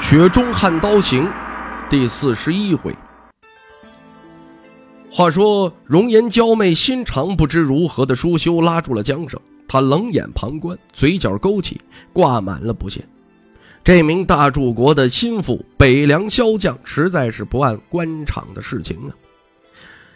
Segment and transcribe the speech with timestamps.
[0.00, 1.26] 雪中悍刀行》
[1.90, 2.94] 第四十一回。
[5.10, 11.80] 话说，容颜娇媚、心肠不知如何的舒修拉住了缰绳，他冷眼旁观，嘴角勾起，
[12.12, 13.04] 挂满了不屑。
[13.82, 19.10] 这名大柱国的心腹北凉骁将，实在是不按官场的事情啊！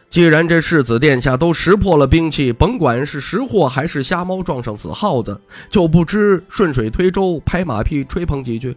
[0.09, 8.77] 既然这世子殿下都识破了兵器，甭管是识货还是瞎猫撞上死耗子，就不知顺水推舟、拍马屁、吹捧几句。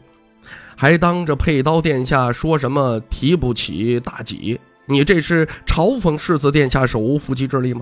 [0.75, 4.59] 还当着佩刀殿下说什么提不起大戟？
[4.85, 7.81] 你这是嘲讽世子殿下手无缚鸡之力吗？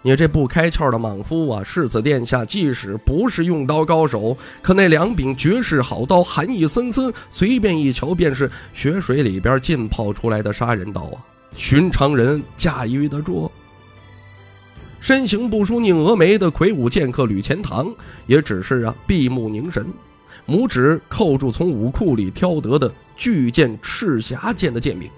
[0.00, 1.62] 你这不开窍的莽夫啊！
[1.64, 11.18] 世子殿下即使不是用刀高手，可那两柄绝世好刀，寒意森森，随便一瞧便是血水里边浸泡出来的杀人刀啊！
[11.56, 13.50] 寻常人驾驭得住？
[15.00, 17.92] 身形不输宁峨眉的魁梧剑客吕钱塘，
[18.26, 19.84] 也只是啊闭目凝神。
[20.48, 25.10] 拇指扣住从武库里挑得的巨剑赤霞剑的剑柄，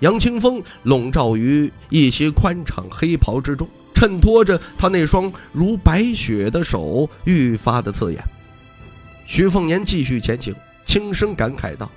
[0.00, 8.24] 杨清风笼罩于一袭宽敞黑袍之中，衬托着他那双如白雪的手愈发的刺眼。
[9.26, 10.54] 徐凤年继续前行，
[10.86, 11.90] 轻声感慨道：“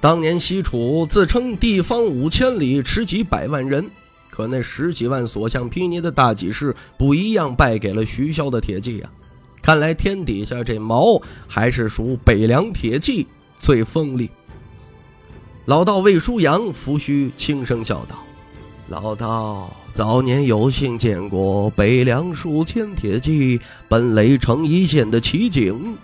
[0.00, 3.90] 当年西楚自称地方五千里，持几百万人，
[4.30, 9.10] 可那十几万所向披靡的大戟士，不一样败给了徐骁的铁骑呀。”
[9.68, 13.26] 看来天底下这矛还是属北凉铁骑
[13.60, 14.30] 最锋利。
[15.66, 18.16] 老道魏舒阳拂须轻声笑道
[18.88, 23.60] ：“老道早年有幸见过北凉数千铁骑
[23.90, 25.94] 奔雷城一线的奇景，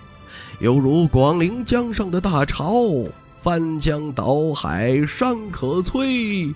[0.61, 2.75] 犹如广陵江上的大潮，
[3.41, 6.53] 翻江倒海山可摧，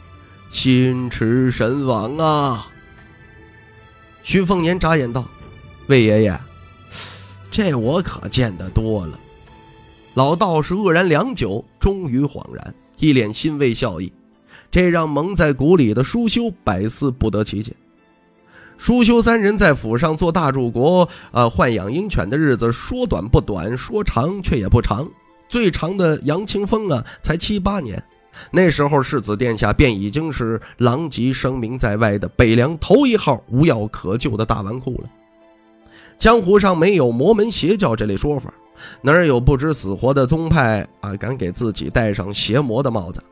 [0.50, 2.66] 心驰神往啊！”
[4.22, 5.24] 徐凤年眨眼道
[5.88, 6.38] ：“魏爷爷。”
[7.58, 9.18] 这我可见得多了。
[10.14, 14.12] 老道士愕然良久，终于恍然，一脸欣慰笑意。
[14.70, 17.74] 这让蒙在鼓里的舒修百思不得其解。
[18.76, 25.08] 舒修三人在府上做大柱国，呃，豢养鹰犬的日子说短不短，说长却也不长。
[25.48, 28.00] 最长的杨清风啊，才七八年。
[28.52, 35.08] 那时候世子殿下便已经是狼藉声名在外的北凉头一号无药可救的大纨绔了。
[36.18, 38.52] 江湖上没有魔门邪教这类说法，
[39.02, 41.14] 哪有不知死活的宗派啊？
[41.14, 43.22] 敢给自己戴上邪魔的帽子？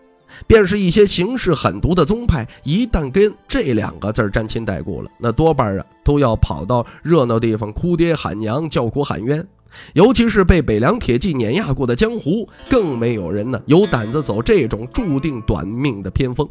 [0.46, 9.44] 便是一些行事狠毒的宗派，一旦跟这两个字沾亲带故了，那多半啊都要跑到热闹地方哭爹喊娘、叫苦喊冤。
[9.94, 16.48] 尤其是被北凉铁骑碾压过的江湖，更没有人呢有胆子走这种注定短命的偏锋。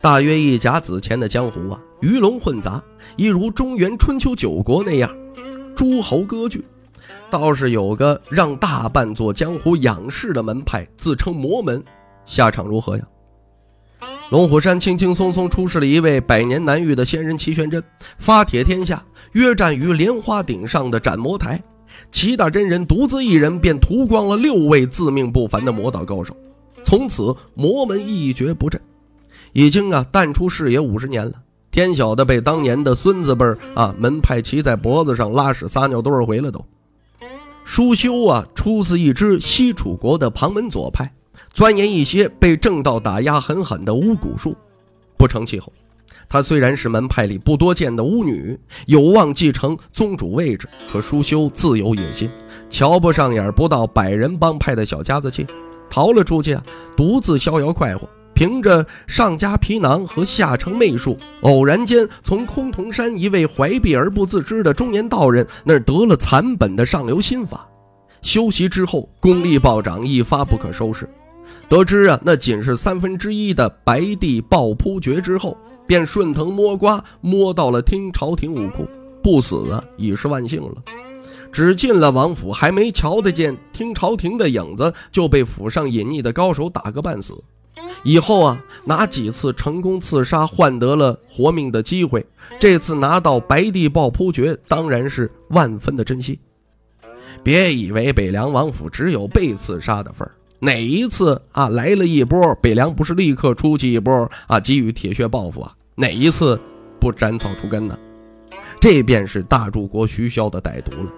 [0.00, 2.82] 大约一甲子前的江湖啊，鱼龙混杂，
[3.16, 5.08] 一如中原春秋九国那样。
[5.80, 6.62] 诸侯割据，
[7.30, 11.82] 倒是有个让大半座江湖仰视的门派，自称魔门，
[12.26, 13.04] 下场如何呀？
[14.28, 17.82] 龙虎山轻轻松松出世了一位百年难遇的仙人齐玄真，
[18.18, 19.02] 发帖天下，
[19.32, 21.58] 约战于莲花顶上的斩魔台。
[22.12, 26.36] 齐大真人独自一人便屠光了六位自命不凡的魔道高手，
[26.84, 28.78] 从此魔门一蹶不振，
[29.54, 31.32] 已经啊淡出视野五十年了。
[31.70, 36.64] 天晓得被当年的孙子辈儿啊门派骑在脖子上拉屎撒尿多少回了都。
[37.64, 41.12] 舒修啊出自一支西楚国的旁门左派，
[41.52, 44.56] 钻研一些被正道打压狠狠的巫蛊术。
[45.16, 45.72] 不成气候，
[46.28, 52.28] 他虽然是门派里不多见的巫女，有望继承宗主位置，可舒修自有野心，
[52.68, 55.46] 瞧不上眼不到百人帮派的小家子气，
[55.88, 56.62] 逃了出去啊，
[56.96, 58.08] 独自逍遥快活。
[58.34, 67.68] 凭着上家皮囊和下乘媚术，偶然间从崆峒山一位怀璧而不自知的中年道人那儿得了残本的上流心法，
[68.22, 71.08] 修习之后功力暴涨，一发不可收拾。
[71.68, 75.56] 得知啊，那仅是三分之一的白帝抱扑诀之后，
[75.86, 78.86] 便顺藤摸瓜摸到了听朝廷武库，
[79.22, 80.74] 不死啊已是万幸了。
[81.52, 87.34] 只进了王府，还没瞧得见听朝廷的影子，就被府上隐匿的高手打个半死。
[88.02, 92.26] 以后啊，哪几次成功刺杀换得了活命的机会？
[92.58, 96.38] 这次拿到白帝抱扑诀，当然是万分的珍惜。
[97.42, 105.74] 别以为北凉王府只有被刺杀的份儿，哪一次啊来了一波，北凉不是立刻出去一波啊，给予铁血报复啊？
[105.94, 106.58] 哪一次
[106.98, 107.98] 不斩草除根呢？
[108.80, 111.12] 这便是大柱国徐骁的歹毒了。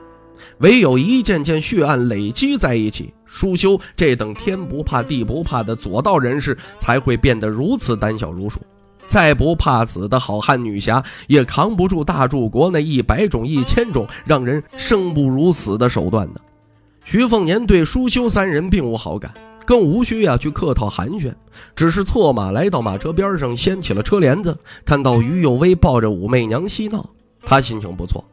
[0.58, 8.60] 唯有一件件血案累积在一起，舒修这等天不怕地不怕的左道人士才会变得如此胆小如鼠。
[9.06, 16.40] 再不怕死的好汉女侠，也扛不住大柱国那一百种、一千种让人生不如死的手段呢。
[17.04, 19.34] 徐凤年对舒修三人并无好感，
[19.66, 21.34] 更无需呀去客套寒暄，
[21.76, 27.04] 只是策马来到马车边上，掀起了车帘子，看到于有为抱着武媚娘嬉闹，
[27.44, 28.24] 他心情不错。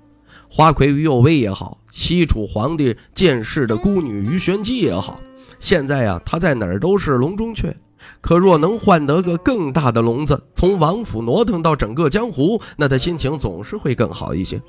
[0.49, 5.19] 花魁于有为也好，西楚皇帝见世的孤女于玄机也好，
[5.59, 7.75] 现在呀，他在哪儿都是笼中雀。
[8.19, 14.59] 可若能换得个更大的笼子，从王府挪腾到整个江湖，那他心情总是会更好一些。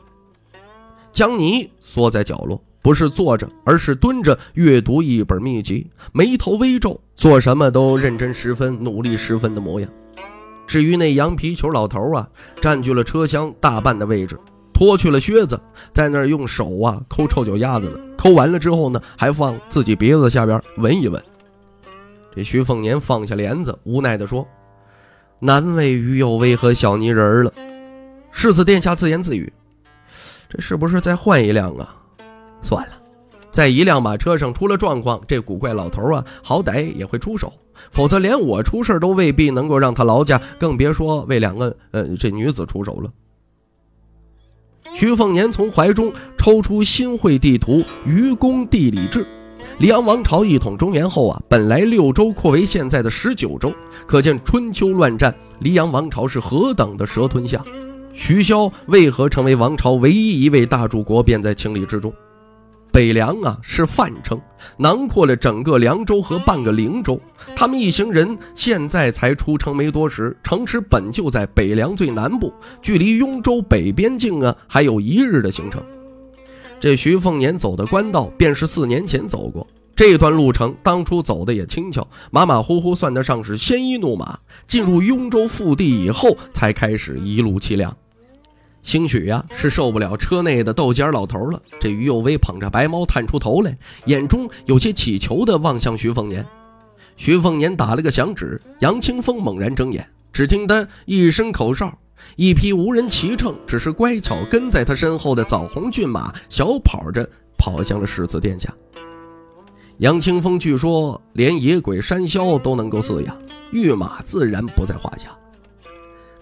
[1.12, 9.88] 江泥缩在角落，不是坐着，而是蹲着阅读一本秘籍，眉头微皱，做什么都认真十分、努力十分的模样。
[10.66, 12.28] 至于那羊皮球老头啊，
[12.60, 14.38] 占据了车厢大半的位置。
[14.80, 15.60] 脱去了靴子，
[15.92, 17.98] 在那儿用手啊抠臭脚丫子呢。
[18.16, 21.22] 抠完了之后呢，还放自己鼻子下边闻一闻。
[22.34, 24.48] 这徐凤年放下帘子，无奈地说
[25.38, 27.52] ：“难为于有为和小泥人了。”
[28.32, 29.52] 世子殿下自言自语
[30.48, 31.94] ：“这是不是再换一辆啊？
[32.62, 32.92] 算了，
[33.52, 37.52] 在一辆马车上出了状况，这古怪老头啊，好歹也会出手。
[37.90, 43.10] 否则连我出事都未必能够让他劳驾，更别说为两个呃这女子出手了。”
[44.94, 49.20] 徐凤年从怀中抽出新会地图《愚公地理志》，
[49.78, 53.72] 黎阳王朝一统中原后啊，本来六州扩为现在的十九州，
[54.06, 57.64] 可见春秋乱战，黎阳王朝是何等的蛇吞象。
[58.12, 62.12] 徐骁为何成为王朝唯一一位大柱国，便在情理之中。
[62.92, 64.40] 北凉啊，是泛称，
[64.76, 67.20] 囊括了整个凉州和半个灵州。
[67.56, 72.52] 他们一行人现在才出城没多时，城池本就在北凉最南部，
[72.82, 75.82] 距离雍州北边境啊，还有一日的行程。
[76.78, 80.74] 这徐凤年走的官道，便是四年前走过这段路程。
[80.82, 84.38] 当初走的也轻巧，马马虎虎，算得上是鲜衣怒马。
[84.66, 87.94] 进入雍州腹地以后，才开始一路凄凉。
[88.82, 91.62] 兴许呀，是受不了车内的豆尖老头了。
[91.78, 96.44] 这于有为捧着白猫探出头来，眼中有些乞求地望向徐凤年。
[97.16, 101.92] 徐凤年打了个响指，杨清风猛然睁眼，只听他一声口哨，
[102.36, 107.28] 一匹无人骑乘，只是乖巧跟在他身后的枣红骏马小跑着
[107.58, 108.74] 跑向了世子殿下。
[109.98, 113.36] 杨清风据说连野鬼山魈都能够饲养，
[113.70, 115.28] 御马自然不在话下。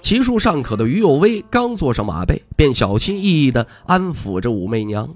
[0.01, 5.09] 骑术尚可的于有威刚坐上马背，便小心翼翼地安抚着武媚娘。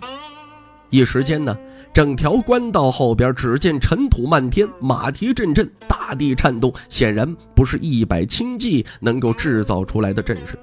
[0.90, 1.56] 一时间呢，
[1.94, 10.58] 整条官道后边只见尘土漫天，马蹄阵阵，大地颤动，显然不是一百轻骑能够制造出来的阵势。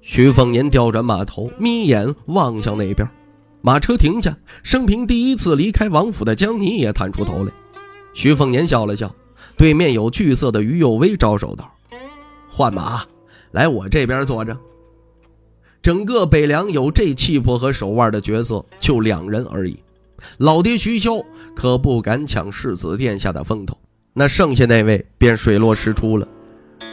[0.00, 3.08] 徐凤年调转马头，眯眼望向那边，
[3.60, 7.52] 马车停下，生平第一次离开王府的江泥也探出头来。
[8.14, 9.14] 徐凤年笑了笑，
[9.56, 11.70] 对面有惧色的于有威招手道
[12.50, 13.04] ：“换马。”
[13.52, 14.56] 来我这边坐着。
[15.80, 19.78] 整个北凉有这气魄和手腕的角色，就两人而已。
[20.38, 21.20] 老爹徐骁
[21.54, 23.76] 可不敢抢世子殿下的风头，
[24.12, 26.28] 那剩下那位便水落石出了。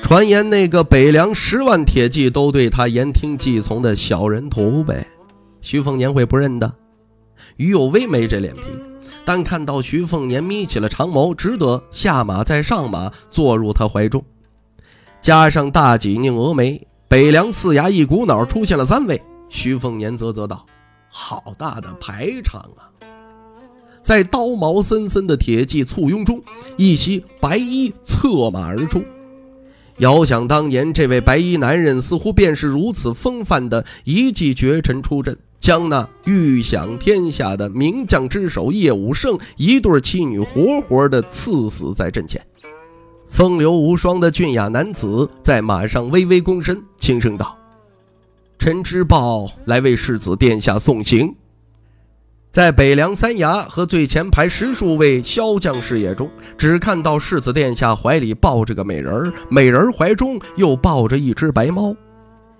[0.01, 5.05] 传言那个北凉十万铁骑都对他言听计从的小人徒呗，
[5.61, 6.73] 徐凤年会不认的？
[7.57, 8.63] 于有为没这脸皮，
[9.23, 14.23] 但看到徐凤年眯起了长眸，只得下马再上马，坐入他怀中。
[15.21, 19.21] 加上大济宁峨眉，北凉四衙一股脑出现了三位。
[19.49, 20.65] 徐凤年啧啧道
[21.09, 22.87] ：“好大的排场啊！”
[24.01, 26.41] 在刀矛森森的铁骑簇拥中，
[26.77, 29.03] 一袭白衣策马而出。
[29.97, 42.41] 遥想当年，这位白衣男人似乎便是如此风范的一骑绝尘出阵，将那欲享天下的名将之首叶武胜一对妻女活活的刺死在阵前。
[43.29, 47.57] 风流无双的俊雅男子在马上微微躬身，轻声道
[48.59, 51.33] ：“臣知报来为世子殿下送行。”
[52.51, 61.95] 在北凉三衙和最前排十数位骁将视野中，只看到世子殿下怀里抱着个美人儿，美人怀中又抱着一只白猫。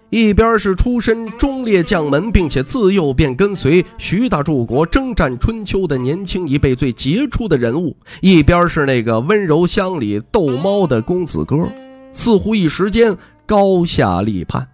[0.09, 11.69] 一边是出身忠烈将门，并且自幼便跟随徐大柱国征战春秋的年轻一辈最杰出的人物；一边是那个温柔乡里逗猫的公子哥，
[12.11, 14.67] 似乎一时间高下立判。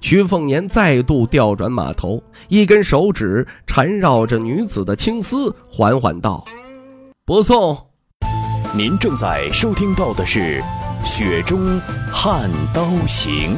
[0.00, 6.44] 徐凤年再度调转马头，一根手指缠绕着女子的青丝，缓缓道
[7.24, 7.76] ：“不送。”
[8.76, 10.62] 您正在收听到的是
[11.06, 11.80] 《雪中
[12.10, 13.56] 悍刀行》，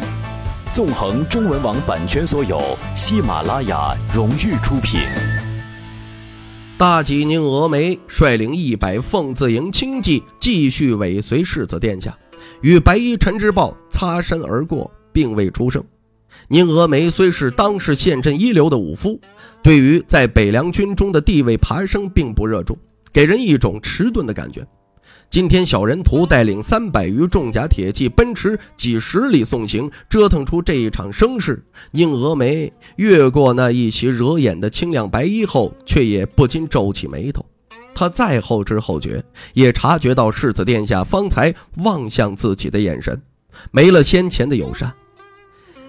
[0.75, 5.03] 纵横中文网版权所有，喜马拉雅荣誉出品。
[6.77, 12.19] 大吉宁峨眉率领一百凤字营轻骑继续尾随世子殿下，
[12.61, 15.81] 与白衣陈之豹擦身而过，并未出声。
[16.49, 19.21] 宁峨眉虽是当世县镇一流的武夫，
[19.63, 22.77] 对于在北凉军中的地位爬升并不热衷，
[23.13, 24.67] 给人一种迟钝的感觉。
[25.31, 31.65] 今天小人徒带领三百余重甲铁骑奔驰几十里送行，折腾出这一场声势。
[31.91, 37.45] 宁峨眉越过那一袭惹眼的清亮白衣后，却也不禁皱起眉头。
[37.97, 43.21] 他再后知后觉，也察觉到世子殿下方才望向自己的眼神，
[43.73, 44.93] 没了先前的友善。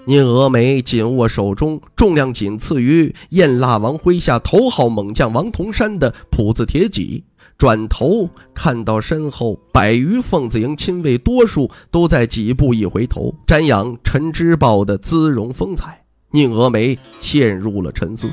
[0.07, 7.23] 宁峨眉紧握手中重量仅次于燕蜡王麾下头号猛将王同山的普字铁戟，
[7.57, 18.29] 转头看到身后百余凤子营亲卫，多数都在几步一回头瞻仰陈之豹的姿容风采，宁峨眉陷入了沉思。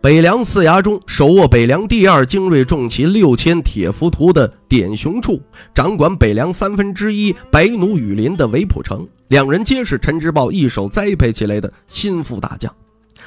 [0.00, 5.40] 北凉四衙中，手握北凉第二精锐重骑六千铁浮屠的典雄处，
[5.74, 12.70] 掌管北凉三分之一白奴羽林的韦普成，两人皆是陈之豹一手栽培起来的心腹大将。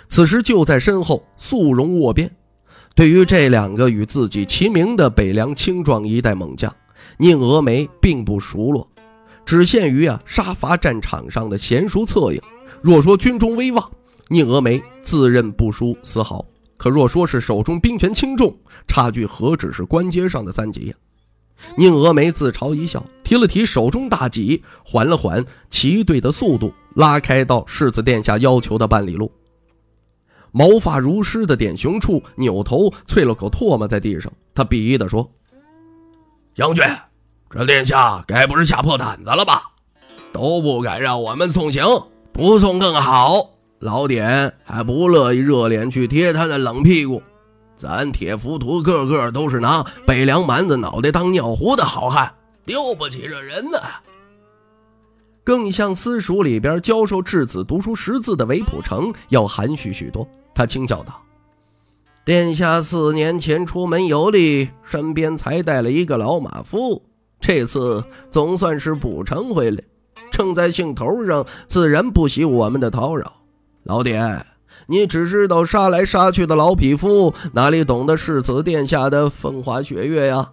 [0.08, 2.32] 此时就在身后肃容握鞭。
[2.98, 6.76] 对于这两个与自己齐名的北凉青壮一代猛将，
[7.18, 8.90] 宁峨眉并不熟络，
[9.46, 12.42] 只限于啊杀伐战场上的娴熟策应。
[12.82, 13.88] 若说军中威望，
[14.30, 16.44] 宁峨眉自认不输丝毫。
[16.76, 20.96] 可若说是手中兵权轻重，差距何止是官阶上的三级呀？
[21.78, 29.32] 宁峨眉自嘲一笑，提了提手中大戟，缓了缓骑队的速度，拉开到世子殿下要求的半里路。
[30.58, 35.30] 毛发如湿的点雄处扭头啐了口唾沫在地上，他鄙夷地说
[36.56, 36.84] ：“将军，
[37.48, 39.70] 这殿下该不是吓破胆子了吧？
[40.34, 41.84] 都不敢让我们送行，
[42.34, 47.22] 不送更好。”老点还不乐意热脸去贴他的冷屁股，
[47.76, 52.34] 咱铁浮屠个个都是拿北凉蛮子脑袋当尿壶的好汉，
[52.66, 53.78] 丢不起这人呢。
[55.48, 61.22] 更像私塾里边教授稚子读书识字的韦普成要含蓄许多，他轻笑道
[62.26, 67.02] ：“殿下四年前出门游历，身边才带了一个老马夫，
[67.40, 69.82] 这次总算是补偿回来。
[70.30, 73.32] 正在兴头上，自然不喜我们的叨扰。”
[73.88, 74.46] 老典，
[74.88, 80.50] 你只知道杀来杀去的老匹夫，哪里懂得世子殿下的风花雪月呀？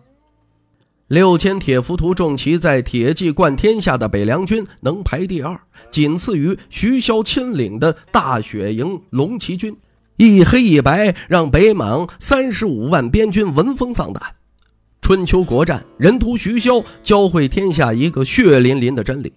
[1.08, 9.76] 六千铁浮屠重骑在铁骑冠天下的北凉军能排第二，仅次于徐骁亲领的大雪营龙骑军，
[10.16, 14.22] 一黑一白，让北莽三十五万边军闻风丧胆。
[15.02, 19.30] 春秋国战，人屠徐骁，教会天下一个血淋淋的真理。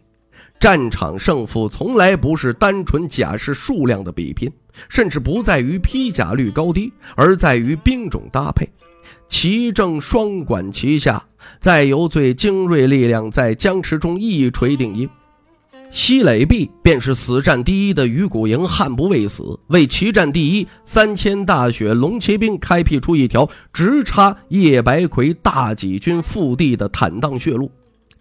[0.62, 4.50] 战场胜负从来不是单纯甲士数量的比拼，
[4.88, 8.68] 甚至不在于披甲率高低，而在于兵种搭配。
[9.28, 11.26] 齐正双管齐下，
[11.60, 15.10] 再由最精锐力量在僵持中一锤定音。
[15.92, 27.72] 西垒壁便是死战第一的鱼骨营，悍不畏死，为齐战第一三千大雪龙骑兵开辟出一条直插叶白魁大戟军腹地的坦荡血路。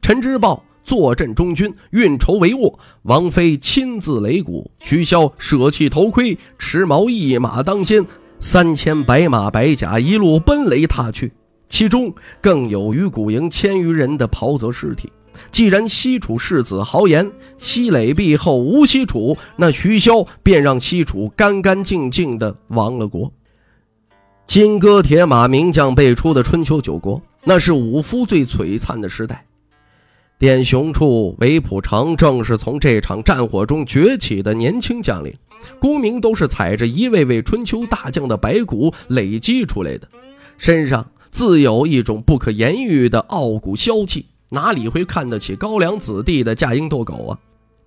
[0.00, 0.62] 陈之豹。
[0.86, 2.72] 坐镇中军，运筹帷幄。
[3.02, 8.06] 王妃亲自擂鼓，徐骁舍弃头盔，持矛一马当先，
[8.48, 11.32] 三千白马白甲一路奔雷踏去。
[11.68, 15.10] 其中更有于古营千余人的袍泽尸体。
[15.50, 23.32] 既然西楚世子豪言西垒壁后无西楚，那徐骁便让西楚干干净净的亡了国。
[24.46, 29.44] 金戈铁马名将辈出的春秋九国，那是武夫最璀璨的时代。
[30.38, 35.32] 典雄处韦普成正是从这场战火中崛起的年轻将领，
[35.78, 40.06] 功名都是踩着一位位春秋大将的白骨累积出来的，
[40.58, 47.38] 身上自有一种不可言喻的傲骨萧气，哪里会看得起高粱子弟的架鹰斗狗啊？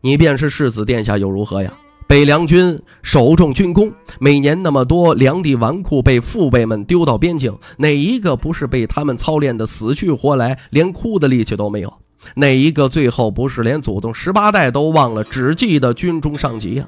[0.01, 1.71] 你便是世子殿下又如何呀？
[2.07, 11.93] 北凉军首重军功，每年那么多粮地纨绔被父辈们丢到边境，哪一个不是被他们操练的死去活来，连哭的力气都没有？
[12.35, 16.87] 哪一个最后不是连祖宗十八代都忘了，只记得军中上级呀？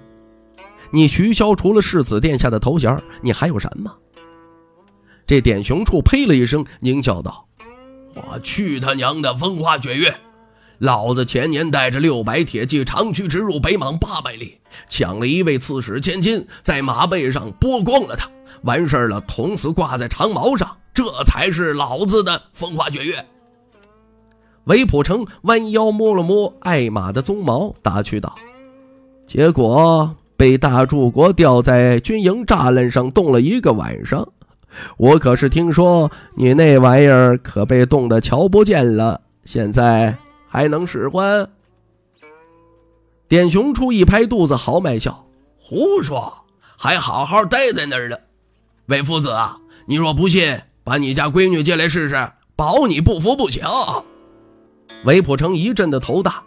[0.91, 3.95] 你徐骁除了世子殿下的头衔，你还有什么？
[5.25, 7.47] 这典雄处呸了一声，狞笑道
[8.13, 10.13] ：“我去他娘的风花雪月！
[10.79, 14.59] 老子前年带着六百铁骑长驱直入北莽八百里，
[14.89, 18.29] 抢了一位刺史千金，在马背上剥光了他，
[18.63, 23.25] 完事儿了，捅死挂在长矛上，这才是老子的风花雪月。”
[24.65, 28.35] 韦普成弯腰摸了摸艾玛的鬃毛，打趣道
[29.25, 34.27] ：“结果被大柱国吊在军营栅栏上冻了一个晚上。
[34.97, 40.15] 我可是听说你那玩意儿可被冻得瞧不见了，现在
[40.47, 41.49] 还能使唤？”
[43.27, 45.25] 点雄处一拍肚子，豪迈笑
[45.57, 46.45] ：“胡说，
[46.77, 48.17] 还好好待在那儿呢。
[48.87, 53.63] 韦夫子啊，你若不信，把你家闺女借来试试，保你不服不行。”
[55.03, 56.43] 韦普成一阵的头大，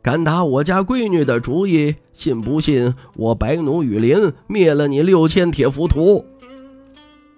[0.00, 6.24] 敢打我家闺女的主意，信不信我白奴雨林灭了你六千铁浮屠？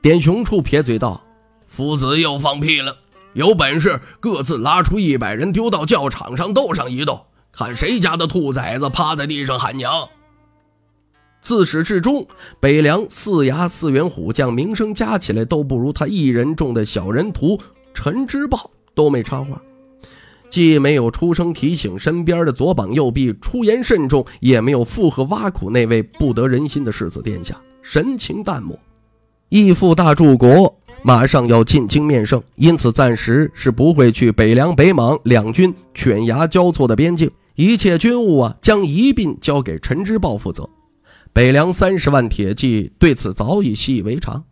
[0.01, 1.21] 点雄处撇嘴道
[1.67, 2.97] ：“夫子又放屁了！
[3.33, 10.09] 有本事各自拉出一百人，丢到教场上斗上一斗，看谁家的兔崽子趴在地上喊娘。”
[11.43, 12.25] 自始至终，
[12.61, 17.61] 北凉四牙四员虎将名声加起来都不如他一人众的小人徒
[17.93, 19.61] 陈之豹，都没插话。
[20.49, 28.79] 既没有出声提醒身边的左膀右臂出言慎重，也没有附和挖苦那位不得人心的世子殿下，神情淡漠。
[29.49, 40.69] 义父大柱国马上要进京面圣，因此暂时是不会去北凉、北莽两军犬牙交错的边境，一切军务啊将一并交给陈之豹负责。
[41.33, 44.43] 北凉三十万铁骑对此早已习以为常。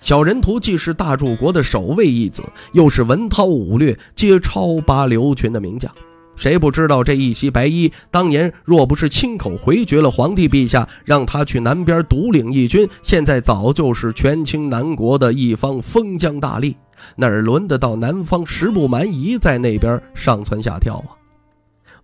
[0.00, 5.92] 小人图既是大柱国的守卫义子，又是文韬武略皆超拔流群的名将，
[6.36, 16.74] 谁不知道这一袭白衣当年若不是亲口回绝了皇帝陛下，让他去南边独领义军，现在早就是权倾南国的一方封疆大吏，
[17.16, 21.14] 哪儿轮得到南方十步蛮夷在那边上蹿下跳啊？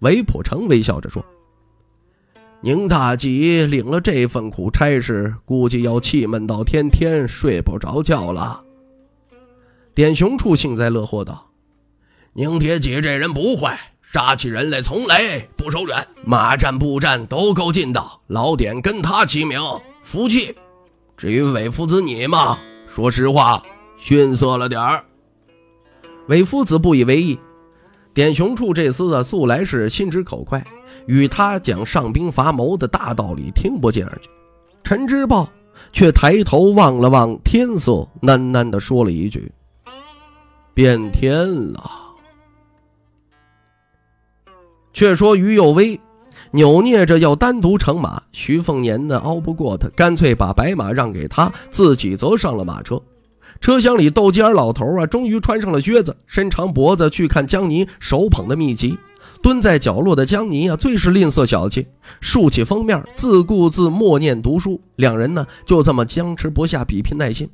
[0.01, 1.25] 韦普成微笑着说。
[2.61, 8.65] 宁大吉领了这份苦差事，估计要气闷到天天睡不着觉了。
[9.95, 11.51] 典雄处幸灾乐祸道
[12.35, 18.21] ：“宁铁戟这人不坏，杀起人来从来不手软，马战步战都够劲道。
[18.27, 19.61] 老点跟他齐名，
[20.03, 20.53] 服气。
[21.17, 22.59] 至于韦夫子你嘛，
[22.93, 23.63] 说实话，
[23.97, 25.05] 逊色了点儿。”
[26.27, 27.39] 韦夫子不以为意。
[28.13, 30.65] 典雄处这厮啊，素来是心直口快。
[31.09, 34.29] 与他讲上兵伐谋的大道理听不进耳去，
[34.85, 35.49] 陈之豹
[35.91, 39.51] 却抬头望了望天色，喃喃地说了一句
[40.75, 41.91] ：“变天了。”
[44.93, 45.99] 却说于右威
[46.51, 53.01] 扭捏着要单独乘马，徐凤年呢熬不过他，干脆把白马让给他，自己则上了马车。
[53.63, 58.99] 车厢里，斗鸡眼老头啊，终于穿上了靴子，伸长脖子去看江泥手捧的秘籍。
[59.43, 61.87] 蹲在角落的江泥啊，最是吝啬小气，
[62.21, 64.81] 竖起封面，自顾自默念读书。
[64.97, 67.49] 两人呢，就这么僵持不下，比拼耐心。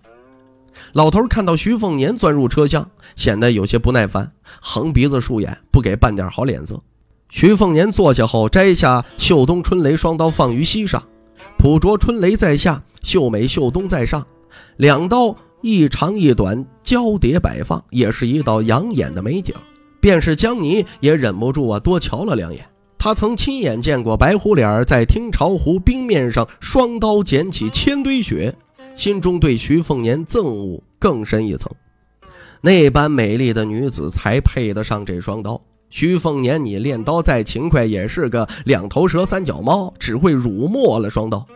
[0.93, 6.83] 老头看到徐凤年钻入车厢，显得有些不耐烦，横鼻子竖眼，不给半点好脸色。
[7.29, 11.03] 徐凤年坐下后，摘下秀东春雷双刀放于膝上，
[11.59, 14.27] 朴拙春雷在下，秀美秀东在上，
[14.77, 19.55] 两刀一长一短交叠摆放，也是一道养眼的美景。
[20.05, 22.63] 便是江泥也忍不住啊，多瞧了两眼。
[22.99, 28.55] 他曾亲眼见过白虎脸在听潮湖冰面上双刀捡起千堆雪，
[28.95, 31.73] 心中对徐凤年憎恶更深一层。
[32.61, 35.59] 那般美丽的女子才配得上这双刀。
[35.89, 41.47] 徐凤年，你练刀再勤快，也是个两头蛇三脚猫，只会辱没了双刀。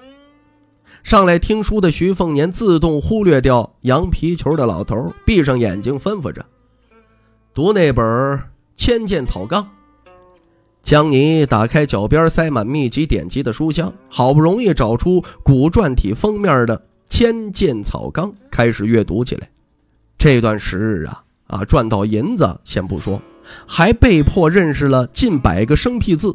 [1.02, 6.42] 上来听书的徐凤年自动忽略掉羊皮球的老头，闭上眼睛吩咐着。
[7.58, 8.06] 读那本
[8.76, 9.64] 《千剑草纲》，
[10.80, 19.50] 江泥打开脚边塞满秘籍典籍的书箱，好不容易找出古篆体封面的《千剑草纲》，开始阅读起来。
[20.16, 23.20] 这段时日啊啊，赚到银子先不说，
[23.66, 26.32] 还被迫认识了近百个生僻字，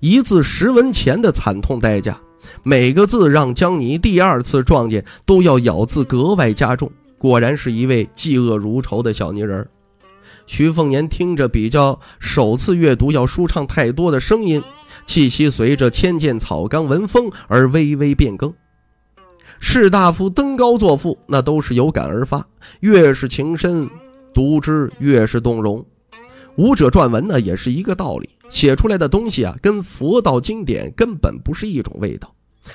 [0.00, 2.18] 一字十文钱的惨痛代价。
[2.64, 6.90] 每个字让江泥第二次撞见都要咬字格外加重。
[7.18, 9.68] 果然是一位嫉恶如仇的小泥人。
[10.46, 14.62] 徐凤年听着比较首次阅读要舒畅太多的声音，
[15.04, 18.52] 气息随着千剑草纲文风而微微变更。
[19.58, 22.46] 士大夫登高作赋，那都是有感而发，
[22.80, 23.88] 越是情深，
[24.32, 25.84] 读之越是动容。
[26.56, 32.32] 武者撰文呢，也是一个道理，写出来的东西啊，跟佛道经典根本不是一种味道。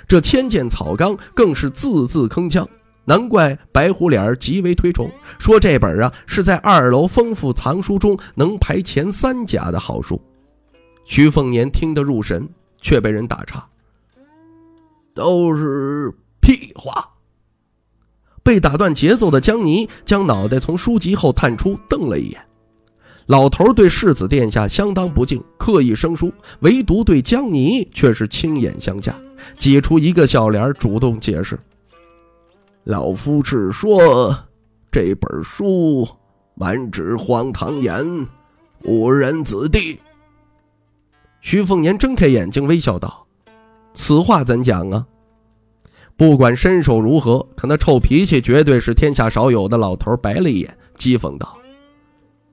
[0.07, 2.67] 这千剑草纲更是字字铿锵。
[3.05, 5.09] 难怪白虎脸极为推崇，
[5.39, 10.21] 说这本啊是在二楼丰富藏书中能排前三甲的好书。
[11.03, 12.47] 徐凤年听得入神，
[12.79, 13.67] 却被人打岔
[15.15, 17.09] ：“都是屁话。”
[18.43, 22.41] 被打断节奏的江泥将脑袋从书籍后探出，瞪了一眼。
[23.27, 29.15] 老头对世子殿下相当不敬，刻意生疏，唯独对江泥却是亲眼相加，
[29.57, 31.57] 挤出一个笑脸，主动解释
[32.83, 34.35] ：“老夫是说，
[34.91, 36.07] 这本书
[36.55, 38.27] 满纸荒唐言，
[38.85, 39.99] 误人子弟。”
[41.41, 43.25] 徐凤年睁开眼睛，微笑道
[43.93, 45.05] ：“此话怎讲啊？”
[46.17, 49.77] 不管身手如何，可那臭脾气绝对是天下少有的。
[49.77, 51.57] 老头白了一眼，讥讽道：“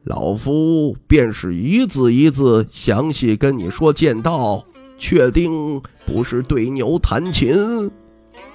[0.04, 4.64] 老夫便是一字一字详细跟你说剑道，
[4.98, 7.90] 确定不是对牛弹琴。”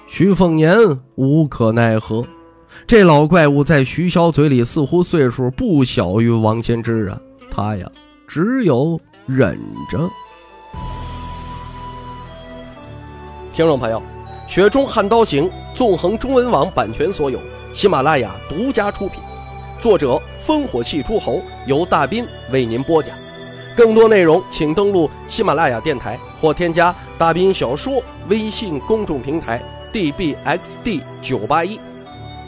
[0.06, 0.76] 徐凤年
[1.16, 2.22] 无可奈何，
[2.86, 7.18] 这老怪物在徐骁嘴里似乎岁数不小于王先知啊，
[7.50, 7.90] 他呀
[8.28, 9.58] 只有忍
[9.90, 9.98] 着。
[13.52, 14.00] 听众朋友。
[14.54, 17.40] 《雪中悍刀行》纵横中文网版权所有，
[17.72, 19.20] 喜马拉雅独家出品，
[19.80, 23.16] 作者烽火戏诸侯，由大斌为您播讲。
[23.74, 29.60] 更多内容请登录喜马拉雅电台或添加大斌小说微信公众平台
[29.94, 31.76] dbxd 九八一。《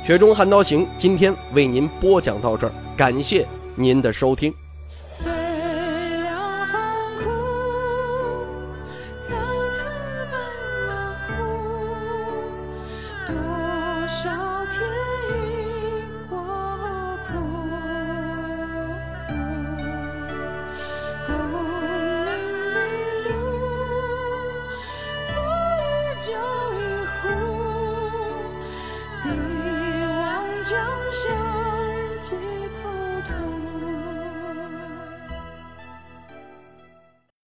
[0.05, 4.53] 雪中悍刀行》今天为您播讲到这儿，感谢您的收听。